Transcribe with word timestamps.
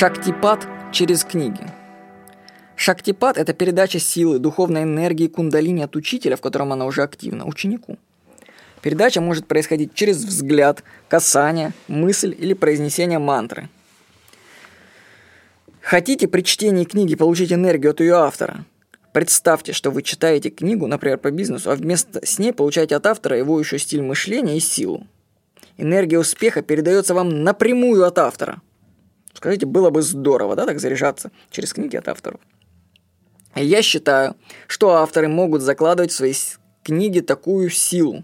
Шактипад 0.00 0.66
через 0.92 1.24
книги. 1.24 1.60
Шактипад– 2.74 3.36
это 3.36 3.52
передача 3.52 3.98
силы, 3.98 4.38
духовной 4.38 4.84
энергии 4.84 5.26
кундалини 5.26 5.82
от 5.82 5.94
учителя, 5.94 6.36
в 6.36 6.40
котором 6.40 6.72
она 6.72 6.86
уже 6.86 7.02
активна, 7.02 7.44
ученику. 7.44 7.98
Передача 8.80 9.20
может 9.20 9.46
происходить 9.46 9.92
через 9.92 10.24
взгляд, 10.24 10.84
касание, 11.08 11.74
мысль 11.86 12.34
или 12.34 12.54
произнесение 12.54 13.18
мантры. 13.18 13.68
Хотите 15.82 16.28
при 16.28 16.40
чтении 16.44 16.84
книги 16.84 17.14
получить 17.14 17.52
энергию 17.52 17.90
от 17.90 18.00
ее 18.00 18.14
автора? 18.14 18.64
Представьте, 19.12 19.74
что 19.74 19.90
вы 19.90 20.00
читаете 20.00 20.48
книгу, 20.48 20.86
например, 20.86 21.18
по 21.18 21.30
бизнесу, 21.30 21.70
а 21.70 21.74
вместо 21.74 22.24
с 22.24 22.38
ней 22.38 22.54
получаете 22.54 22.96
от 22.96 23.04
автора 23.04 23.36
его 23.36 23.60
еще 23.60 23.78
стиль 23.78 24.00
мышления 24.00 24.56
и 24.56 24.60
силу. 24.60 25.06
Энергия 25.76 26.18
успеха 26.18 26.62
передается 26.62 27.12
вам 27.12 27.44
напрямую 27.44 28.06
от 28.06 28.18
автора– 28.18 28.62
Скажите, 29.40 29.64
было 29.64 29.88
бы 29.88 30.02
здорово, 30.02 30.54
да, 30.54 30.66
так 30.66 30.80
заряжаться 30.80 31.30
через 31.50 31.72
книги 31.72 31.96
от 31.96 32.08
авторов. 32.08 32.40
Я 33.54 33.80
считаю, 33.80 34.36
что 34.66 34.96
авторы 34.96 35.28
могут 35.28 35.62
закладывать 35.62 36.12
в 36.12 36.14
свои 36.14 36.34
книги 36.82 37.20
такую 37.20 37.70
силу. 37.70 38.22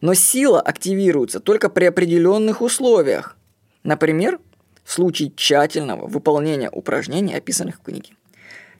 Но 0.00 0.14
сила 0.14 0.60
активируется 0.60 1.38
только 1.38 1.68
при 1.68 1.84
определенных 1.84 2.60
условиях. 2.60 3.36
Например, 3.84 4.40
в 4.82 4.90
случае 4.90 5.30
тщательного 5.30 6.08
выполнения 6.08 6.70
упражнений, 6.70 7.36
описанных 7.36 7.76
в 7.76 7.82
книге. 7.82 8.10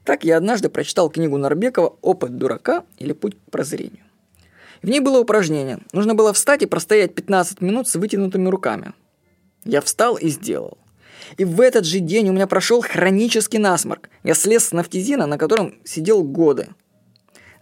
Так 0.03 0.25
я 0.25 0.39
однажды 0.39 0.69
прочитал 0.69 1.11
книгу 1.11 1.37
Нарбекова 1.37 1.97
«Опыт 2.03 2.37
дурака» 2.37 2.83
или 2.99 3.13
«Путь 3.13 3.37
к 3.37 3.51
прозрению». 3.53 4.03
В 4.83 4.89
ней 4.89 4.99
было 4.99 5.21
упражнение. 5.21 5.79
Нужно 5.93 6.17
было 6.17 6.33
встать 6.33 6.63
и 6.63 6.67
простоять 6.67 7.15
15 7.15 7.61
минут 7.61 7.87
с 7.87 7.95
вытянутыми 7.95 8.49
руками. 8.49 8.95
Я 9.65 9.81
встал 9.81 10.17
и 10.17 10.29
сделал. 10.29 10.79
И 11.37 11.45
в 11.45 11.61
этот 11.61 11.85
же 11.85 12.01
день 12.01 12.29
у 12.29 12.33
меня 12.33 12.47
прошел 12.47 12.83
хронический 12.83 13.59
насморк. 13.59 14.09
Я 14.23 14.35
слез 14.35 14.67
с 14.67 14.73
нафтизина, 14.73 15.27
на 15.27 15.39
котором 15.39 15.75
сидел 15.85 16.23
годы. 16.23 16.69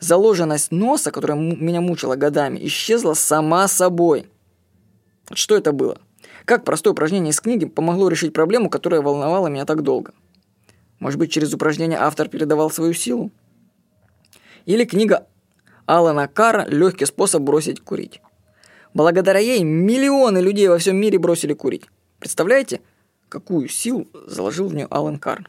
Заложенность 0.01 0.71
носа, 0.71 1.11
которая 1.11 1.39
меня 1.39 1.81
мучила 1.81 2.17
годами, 2.17 2.59
исчезла 2.67 3.15
сама 3.15 3.69
собой. 3.69 4.27
Что 5.33 5.57
это 5.57 5.73
было? 5.73 5.99
Как 6.45 6.65
простое 6.65 6.93
упражнение 6.93 7.31
из 7.31 7.41
книги 7.41 7.65
помогло 7.65 8.09
решить 8.09 8.35
проблему, 8.35 8.69
которая 8.69 9.01
волновала 9.01 9.49
меня 9.49 9.65
так 9.65 9.83
долго? 9.83 10.13
Может 10.99 11.19
быть, 11.19 11.33
через 11.33 11.53
упражнение 11.55 11.99
автор 11.99 12.29
передавал 12.29 12.71
свою 12.71 12.93
силу? 12.93 13.31
Или 14.67 14.85
книга 14.85 15.27
Алана 15.87 16.29
Кара 16.29 16.67
«Легкий 16.67 17.07
способ 17.07 17.43
бросить 17.43 17.81
курить». 17.81 18.21
Благодаря 18.95 19.41
ей 19.41 19.65
миллионы 19.65 20.39
людей 20.39 20.69
во 20.69 20.79
всем 20.79 20.97
мире 20.97 21.19
бросили 21.19 21.53
курить. 21.53 21.85
Представляете? 22.21 22.81
Какую 23.35 23.69
силу 23.69 24.07
заложил 24.29 24.69
в 24.69 24.75
нее 24.77 24.87
Алан 24.91 25.19
Карн. 25.19 25.49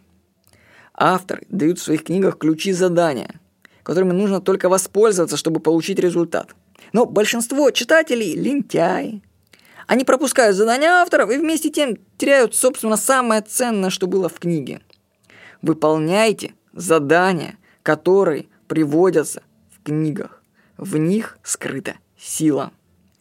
Авторы 0.95 1.45
дают 1.49 1.77
в 1.77 1.83
своих 1.83 2.03
книгах 2.03 2.39
ключи 2.39 2.71
задания, 2.71 3.39
которыми 3.83 4.11
нужно 4.11 4.41
только 4.41 4.69
воспользоваться, 4.69 5.37
чтобы 5.37 5.59
получить 5.59 5.99
результат. 5.99 6.55
Но 6.93 7.05
большинство 7.05 7.69
читателей– 7.69 8.33
лентяи. 8.35 9.21
Они 9.85 10.03
пропускают 10.03 10.55
задания 10.55 10.89
авторов 10.89 11.29
и 11.29 11.37
вместе 11.37 11.69
тем 11.69 11.95
теряют, 12.17 12.55
собственно, 12.55 12.97
самое 12.97 13.41
ценное, 13.41 13.91
что 13.91 14.07
было 14.07 14.29
в 14.29 14.39
книге. 14.39 14.81
Выполняйте 15.61 16.55
задания, 16.73 17.59
которые 17.83 18.47
приводятся 18.67 19.43
в 19.69 19.83
книгах. 19.83 20.41
В 20.77 20.97
них 20.97 21.37
скрыта 21.43 21.97
сила. 22.17 22.71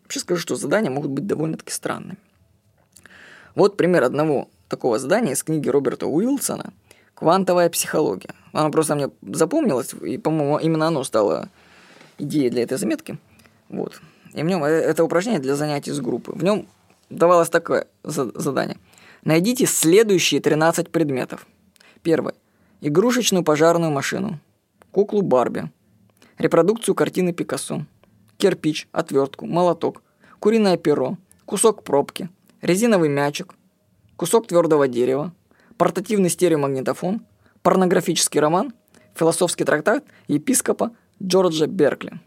Вообще 0.05 0.21
скажу, 0.21 0.41
что 0.41 0.57
задания 0.57 0.91
могут 0.91 1.11
быть 1.11 1.27
довольно-таки 1.27 1.71
странными. 1.71 2.17
Вот 3.55 3.77
пример 3.77 4.03
одного 4.03 4.49
такого 4.75 4.99
задания 4.99 5.35
из 5.35 5.45
книги 5.45 5.69
Роберта 5.69 6.09
Уилсона 6.09 6.73
«Квантовая 7.15 7.71
психология». 7.71 8.31
Оно 8.53 8.73
просто 8.73 8.97
мне 8.97 9.09
запомнилось, 9.23 9.95
и, 9.95 10.19
по-моему, 10.19 10.59
именно 10.59 10.89
оно 10.89 11.05
стало 11.05 11.49
идеей 12.19 12.51
для 12.51 12.65
этой 12.65 12.77
заметки. 12.77 13.17
Вот. 13.69 14.01
И 14.33 14.43
в 14.43 14.47
нем 14.47 14.65
э, 14.65 14.69
это 14.69 15.05
упражнение 15.05 15.41
для 15.41 15.55
занятий 15.55 15.93
с 15.93 16.01
группы. 16.01 16.33
В 16.33 16.43
нем 16.43 16.67
давалось 17.09 17.51
такое 17.51 17.87
задание. 18.03 18.77
Найдите 19.23 19.67
следующие 19.67 20.41
13 20.41 20.91
предметов. 20.91 21.47
Первое. 22.03 22.35
Игрушечную 22.81 23.45
пожарную 23.45 23.93
машину. 23.93 24.41
Куклу 24.91 25.23
Барби. 25.23 25.71
Репродукцию 26.37 26.97
картины 26.97 27.33
Пикассо. 27.33 27.87
Кирпич, 28.39 28.89
отвертку, 28.91 29.47
молоток. 29.47 30.03
Куриное 30.41 30.77
перо. 30.79 31.17
Кусок 31.45 31.85
пробки. 31.85 32.29
Резиновый 32.61 33.09
мячик 33.09 33.55
кусок 34.17 34.47
твердого 34.47 34.89
дерева, 34.89 35.33
портативный 35.77 36.31
стереомагнитофон, 36.31 37.23
порнографический 37.63 38.41
роман, 38.41 38.73
философский 39.15 39.65
трактат 39.65 40.05
епископа 40.29 40.93
Джорджа 41.23 41.67
Беркли. 41.67 42.21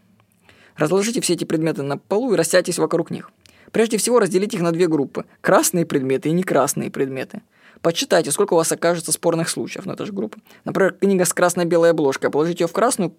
Разложите 0.76 1.20
все 1.20 1.34
эти 1.34 1.44
предметы 1.44 1.82
на 1.82 1.98
полу 1.98 2.32
и 2.32 2.36
растягьтесь 2.36 2.78
вокруг 2.78 3.10
них. 3.10 3.30
Прежде 3.72 3.98
всего 3.98 4.18
разделите 4.18 4.56
их 4.56 4.62
на 4.62 4.72
две 4.72 4.86
группы– 4.86 5.26
красные 5.40 5.84
предметы 5.84 6.28
и 6.28 6.32
некрасные 6.32 6.90
предметы. 6.90 7.42
Почитайте, 7.82 8.30
сколько 8.30 8.54
у 8.54 8.56
вас 8.56 8.72
окажется 8.72 9.12
спорных 9.12 9.48
случаев 9.48 9.86
на 9.86 9.92
этой 9.92 10.06
же 10.06 10.12
группе. 10.12 10.40
Например, 10.64 10.94
книга 10.94 11.24
с 11.24 11.34
красно-белой 11.34 11.90
обложкой. 11.90 12.30
Положите 12.30 12.64
ее 12.64 12.68
в 12.68 12.72
красную 12.72 13.14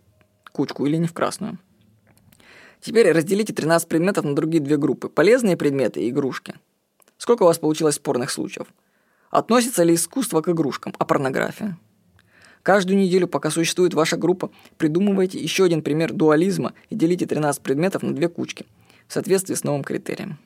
кучку 0.52 0.86
или 0.86 0.98
не 0.98 1.08
в 1.08 1.14
красную. 1.14 1.60
Теперь 2.82 3.12
разделите 3.12 3.54
13 3.54 3.88
предметов 3.88 4.26
на 4.26 4.36
другие 4.36 4.64
две 4.64 4.78
группы– 4.78 5.10
полезные 5.10 5.56
предметы 5.56 6.02
и 6.02 6.10
игрушки– 6.10 6.56
Сколько 7.30 7.44
у 7.44 7.46
вас 7.46 7.60
получилось 7.60 7.94
спорных 7.94 8.32
случаев? 8.32 8.66
Относится 9.30 9.84
ли 9.84 9.94
искусство 9.94 10.42
к 10.42 10.50
игрушкам, 10.50 10.96
а 10.98 11.06
порнография? 11.06 11.78
Каждую 12.64 12.98
неделю, 12.98 13.28
пока 13.28 13.52
существует 13.52 13.94
ваша 13.94 14.18
группа, 14.18 14.50
придумывайте 14.80 15.38
еще 15.38 15.66
один 15.66 15.84
пример 15.84 16.12
дуализма 16.12 16.74
и 16.90 16.96
делите 16.96 17.28
13 17.28 17.62
предметов 17.62 18.02
на 18.02 18.16
две 18.16 18.30
кучки 18.30 18.66
в 19.08 19.14
соответствии 19.14 19.54
с 19.54 19.64
новым 19.64 19.84
критерием. 19.84 20.40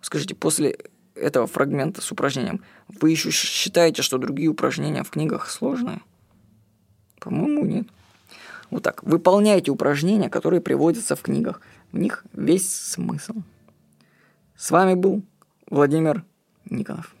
Скажите, 0.00 0.34
после 0.34 0.78
этого 1.14 1.46
фрагмента 1.46 2.00
с 2.00 2.10
упражнением, 2.10 2.62
вы 2.88 3.10
еще 3.10 3.30
считаете, 3.30 4.00
что 4.00 4.16
другие 4.16 4.48
упражнения 4.48 5.04
в 5.04 5.10
книгах 5.10 5.50
сложные? 5.50 6.00
По-моему, 7.20 7.66
нет. 7.66 7.86
Вот 8.70 8.84
так. 8.84 9.02
Выполняйте 9.02 9.70
упражнения, 9.70 10.30
которые 10.30 10.62
приводятся 10.62 11.14
в 11.14 11.20
книгах. 11.20 11.60
В 11.92 11.98
них 11.98 12.24
весь 12.32 12.72
смысл. 12.72 13.34
С 14.56 14.70
вами 14.70 14.94
был 14.94 15.22
Владимир 15.70 16.24
Никонов. 16.70 17.14